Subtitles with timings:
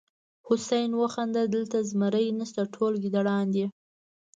[0.47, 3.65] حسن وخندل دلته زمری نشته ټول ګیدړان دي.